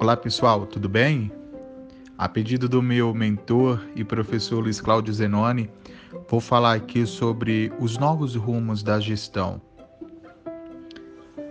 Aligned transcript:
Olá 0.00 0.16
pessoal, 0.16 0.64
tudo 0.66 0.88
bem? 0.88 1.30
A 2.16 2.26
pedido 2.26 2.70
do 2.70 2.80
meu 2.80 3.12
mentor 3.12 3.86
e 3.94 4.02
professor 4.02 4.60
Luiz 4.60 4.80
Cláudio 4.80 5.12
Zenoni, 5.12 5.70
vou 6.26 6.40
falar 6.40 6.72
aqui 6.72 7.04
sobre 7.04 7.70
os 7.78 7.98
novos 7.98 8.34
rumos 8.34 8.82
da 8.82 8.98
gestão. 8.98 9.60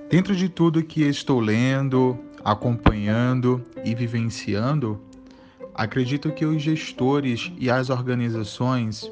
Dentro 0.10 0.36
de 0.36 0.50
tudo 0.50 0.84
que 0.84 1.04
estou 1.04 1.40
lendo, 1.40 2.18
acompanhando 2.44 3.64
e 3.86 3.94
vivenciando, 3.94 5.00
acredito 5.76 6.32
que 6.32 6.46
os 6.46 6.60
gestores 6.60 7.52
e 7.60 7.70
as 7.70 7.92
organizações 7.92 9.12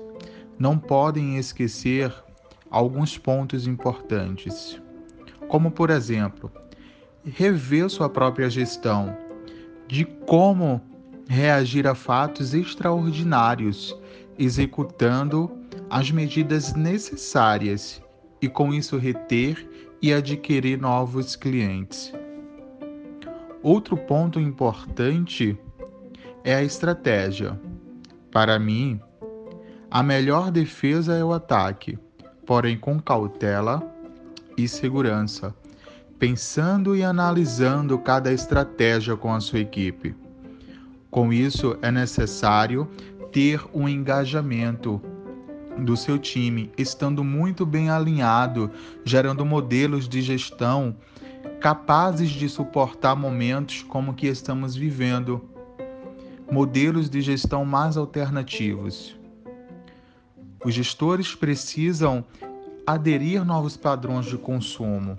não 0.58 0.80
podem 0.80 1.38
esquecer 1.38 2.12
alguns 2.70 3.18
pontos 3.18 3.68
importantes, 3.68 4.82
como 5.48 5.72
por 5.72 5.90
exemplo, 5.90 6.52
rever 7.26 7.90
sua 7.90 8.10
própria 8.10 8.50
gestão 8.50 9.18
de 9.88 10.06
como 10.06 10.82
reagir 11.28 11.88
a 11.88 11.96
fatos 11.96 12.54
extraordinários, 12.54 13.96
executando 14.38 15.52
as 15.90 16.12
medidas 16.12 16.74
necessárias 16.74 18.02
e 18.42 18.48
com 18.48 18.74
isso 18.74 18.98
reter 18.98 19.68
e 20.02 20.14
adquirir 20.14 20.80
novos 20.80 21.36
clientes. 21.36 22.14
Outro 23.62 23.98
ponto 23.98 24.40
importante 24.40 25.60
é 26.44 26.56
a 26.56 26.64
estratégia. 26.64 27.60
Para 28.32 28.58
mim, 28.58 29.00
a 29.92 30.02
melhor 30.02 30.52
defesa 30.52 31.16
é 31.16 31.24
o 31.24 31.34
ataque, 31.34 31.98
porém 32.50 32.76
com 32.76 33.00
cautela 33.00 33.80
e 34.58 34.68
segurança 34.68 35.54
pensando 36.18 36.96
e 36.96 37.04
analisando 37.04 38.00
cada 38.00 38.34
estratégia 38.34 39.16
com 39.16 39.32
a 39.32 39.40
sua 39.40 39.60
equipe. 39.60 40.16
Com 41.12 41.32
isso, 41.32 41.78
é 41.80 41.92
necessário 41.92 42.90
ter 43.32 43.62
um 43.72 43.88
engajamento 43.88 45.00
do 45.78 45.96
seu 45.96 46.18
time, 46.18 46.72
estando 46.76 47.24
muito 47.24 47.68
bem 47.68 47.92
alinhado, 47.92 48.72
gerando 49.06 49.46
modelos 49.46 50.10
de 50.10 50.20
gestão 50.20 50.96
capazes 51.62 52.32
de 52.32 52.50
suportar 52.50 53.16
momentos 53.16 53.84
como 53.84 54.16
que 54.16 54.26
estamos 54.26 54.76
vivendo, 54.76 55.48
modelos 56.52 57.12
de 57.12 57.22
gestão 57.22 57.64
mais 57.64 57.96
alternativos. 57.96 59.19
Os 60.64 60.74
gestores 60.74 61.36
precisam 61.36 62.24
aderir 62.86 63.46
novos 63.46 63.78
padrões 63.78 64.26
de 64.26 64.38
consumo 64.38 65.18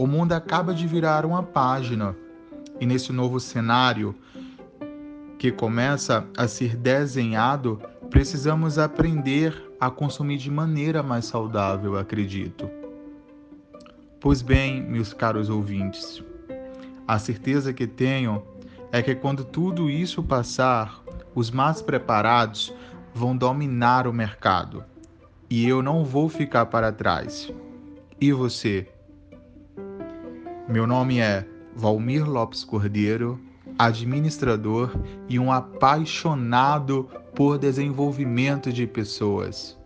o 0.00 0.06
mundo 0.06 0.32
acaba 0.32 0.72
de 0.72 0.86
virar 0.86 1.26
uma 1.26 1.42
página 1.42 2.16
e 2.80 2.86
nesse 2.86 3.12
novo 3.12 3.38
cenário 3.38 4.14
que 5.38 5.52
começa 5.52 6.26
a 6.38 6.48
ser 6.48 6.74
desenhado, 6.74 7.78
precisamos 8.08 8.78
aprender 8.78 9.54
a 9.78 9.90
consumir 9.90 10.38
de 10.38 10.50
maneira 10.50 11.02
mais 11.02 11.26
saudável, 11.26 11.98
acredito. 11.98 12.66
Pois 14.18 14.40
bem, 14.40 14.80
meus 14.80 15.12
caros 15.12 15.50
ouvintes, 15.50 16.24
a 17.06 17.18
certeza 17.18 17.70
que 17.74 17.86
tenho 17.86 18.42
é 18.90 19.02
que 19.02 19.14
quando 19.14 19.44
tudo 19.44 19.90
isso 19.90 20.22
passar, 20.22 21.04
os 21.34 21.50
mais 21.50 21.82
preparados 21.82 22.72
vão 23.14 23.36
dominar 23.36 24.06
o 24.06 24.12
mercado 24.12 24.84
e 25.48 25.68
eu 25.68 25.82
não 25.82 26.04
vou 26.04 26.28
ficar 26.28 26.66
para 26.66 26.92
trás. 26.92 27.52
E 28.20 28.32
você? 28.32 28.86
Meu 30.68 30.86
nome 30.86 31.18
é 31.18 31.44
Valmir 31.74 32.28
Lopes 32.28 32.62
Cordeiro, 32.62 33.40
administrador 33.78 34.92
e 35.28 35.38
um 35.38 35.50
apaixonado 35.50 37.08
por 37.34 37.58
desenvolvimento 37.58 38.72
de 38.72 38.86
pessoas. 38.86 39.79